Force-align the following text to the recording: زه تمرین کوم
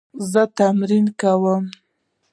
زه 0.31 0.41
تمرین 0.57 1.05
کوم 1.21 1.63